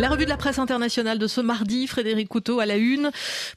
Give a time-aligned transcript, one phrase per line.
[0.00, 3.10] La revue de la presse internationale de ce mardi, Frédéric Couteau à la une.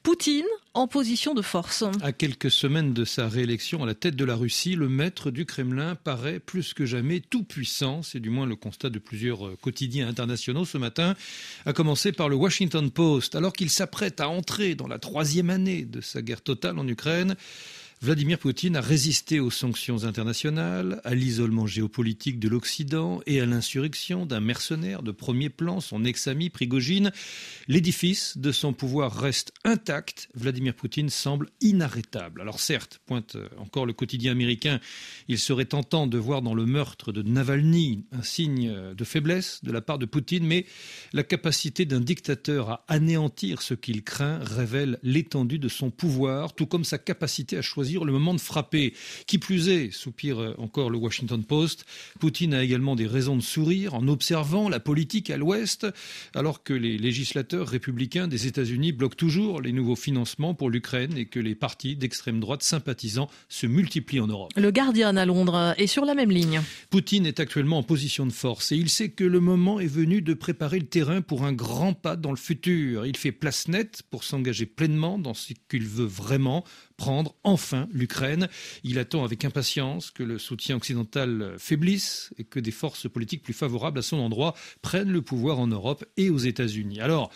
[0.03, 1.85] Poutine en position de force.
[2.01, 5.45] À quelques semaines de sa réélection à la tête de la Russie, le maître du
[5.45, 8.03] Kremlin paraît plus que jamais tout puissant.
[8.03, 11.15] C'est du moins le constat de plusieurs euh, quotidiens internationaux ce matin,
[11.65, 13.35] à commencer par le Washington Post.
[13.35, 17.37] Alors qu'il s'apprête à entrer dans la troisième année de sa guerre totale en Ukraine,
[18.03, 24.25] Vladimir Poutine a résisté aux sanctions internationales, à l'isolement géopolitique de l'Occident et à l'insurrection
[24.25, 27.13] d'un mercenaire de premier plan, son ex-ami Prigogine.
[27.69, 30.27] L'édifice de son pouvoir reste intact.
[30.33, 32.41] Vladimir Poutine semble inarrêtable.
[32.41, 34.81] Alors certes, pointe encore le quotidien américain,
[35.29, 39.71] il serait tentant de voir dans le meurtre de Navalny un signe de faiblesse de
[39.71, 40.65] la part de Poutine, mais
[41.13, 46.65] la capacité d'un dictateur à anéantir ce qu'il craint révèle l'étendue de son pouvoir, tout
[46.65, 48.93] comme sa capacité à choisir le moment de frapper.
[49.27, 51.85] Qui plus est, soupire encore le Washington Post,
[52.19, 55.87] Poutine a également des raisons de sourire en observant la politique à l'Ouest,
[56.35, 61.25] alors que les législateurs républicains des États-Unis bloquent toujours les nouveaux financements pour l'Ukraine et
[61.25, 64.51] que les partis d'extrême droite sympathisants se multiplient en Europe.
[64.55, 66.61] Le Guardian à Londres est sur la même ligne.
[66.89, 70.21] Poutine est actuellement en position de force et il sait que le moment est venu
[70.21, 73.05] de préparer le terrain pour un grand pas dans le futur.
[73.05, 76.63] Il fait place nette pour s'engager pleinement dans ce qu'il veut vraiment,
[76.97, 78.47] prendre enfin l'Ukraine.
[78.83, 83.53] Il attend avec impatience que le soutien occidental faiblisse et que des forces politiques plus
[83.53, 87.01] favorables à son endroit prennent le pouvoir en Europe et aux États-Unis.
[87.01, 87.31] Alors,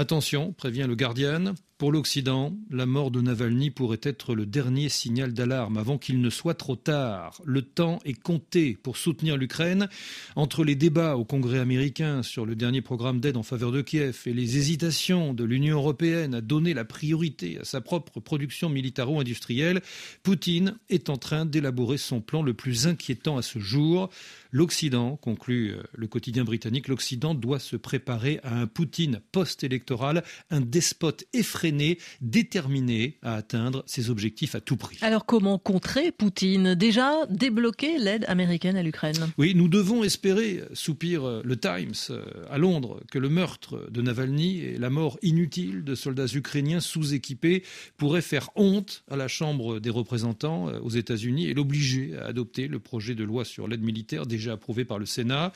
[0.00, 5.32] Attention, prévient le Guardian, pour l'Occident, la mort de Navalny pourrait être le dernier signal
[5.32, 7.40] d'alarme avant qu'il ne soit trop tard.
[7.46, 9.88] Le temps est compté pour soutenir l'Ukraine.
[10.36, 14.24] Entre les débats au Congrès américain sur le dernier programme d'aide en faveur de Kiev
[14.26, 19.80] et les hésitations de l'Union européenne à donner la priorité à sa propre production militaro-industrielle,
[20.22, 24.10] Poutine est en train d'élaborer son plan le plus inquiétant à ce jour.
[24.52, 30.60] L'Occident, conclut euh, le quotidien britannique, l'Occident doit se préparer à un Poutine post-électoral, un
[30.60, 31.24] despote
[31.70, 34.98] effréné, déterminé à atteindre ses objectifs à tout prix.
[35.02, 36.74] Alors comment contrer Poutine?
[36.74, 42.24] Déjà débloquer l'aide américaine à l'Ukraine Oui, nous devons espérer, soupire euh, le Times euh,
[42.50, 47.62] à Londres, que le meurtre de Navalny et la mort inutile de soldats ukrainiens sous-équipés
[47.96, 52.78] pourraient faire honte à la Chambre des représentants aux États-Unis et l'obliger à adopter le
[52.78, 55.52] projet de loi sur l'aide militaire déjà approuvé par le Sénat.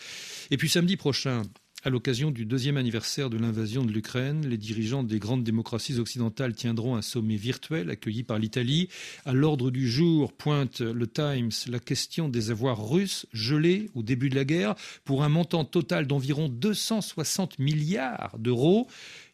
[0.51, 1.43] Et puis samedi prochain,
[1.85, 6.55] à l'occasion du deuxième anniversaire de l'invasion de l'Ukraine, les dirigeants des grandes démocraties occidentales
[6.55, 8.89] tiendront un sommet virtuel accueilli par l'Italie.
[9.27, 14.31] À l'ordre du jour pointe le Times la question des avoirs russes gelés au début
[14.31, 18.89] de la guerre pour un montant total d'environ 260 milliards d'euros.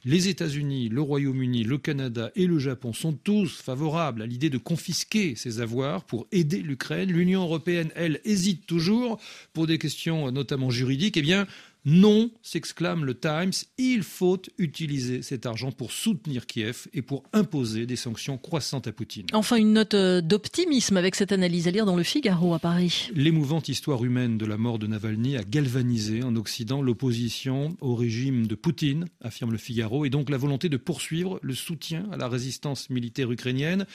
[0.06, 4.56] Les États-Unis, le Royaume-Uni, le Canada et le Japon sont tous favorables à l'idée de
[4.56, 7.12] confisquer ces avoirs pour aider l'Ukraine.
[7.12, 9.20] L'Union européenne, elle, hésite toujours
[9.52, 11.18] pour des questions notamment juridiques.
[11.18, 11.46] Eh bien,
[11.84, 17.86] non, s'exclame le Times, il faut utiliser cet argent pour soutenir Kiev et pour imposer
[17.86, 19.26] des sanctions croissantes à Poutine.
[19.32, 23.10] Enfin, une note euh, d'optimisme avec cette analyse à lire dans le Figaro à Paris.
[23.14, 28.46] L'émouvante histoire humaine de la mort de Navalny a galvanisé en Occident l'opposition au régime
[28.46, 32.28] de Poutine, affirme le Figaro, et donc la volonté de poursuivre le soutien à la
[32.28, 33.86] résistance militaire ukrainienne.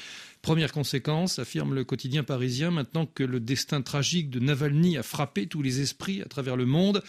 [0.46, 5.48] Première conséquence, affirme le quotidien parisien, maintenant que le destin tragique de Navalny a frappé
[5.48, 7.02] tous les esprits à travers le monde,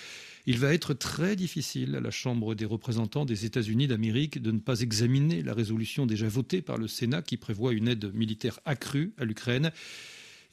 [0.46, 4.58] il va être très difficile à la Chambre des représentants des États-Unis d'Amérique de ne
[4.58, 9.12] pas examiner la résolution déjà votée par le Sénat qui prévoit une aide militaire accrue
[9.18, 9.70] à l'Ukraine.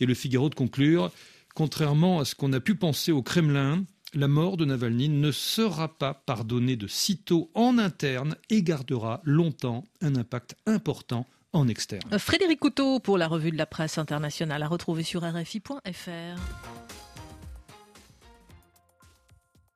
[0.02, 1.10] Et le Figaro de conclure,
[1.56, 5.98] contrairement à ce qu'on a pu penser au Kremlin, la mort de Navalny ne sera
[5.98, 11.26] pas pardonnée de sitôt en interne et gardera longtemps un impact important
[12.18, 15.80] Frédéric Couteau pour la revue de la presse internationale à retrouver sur rfi.fr.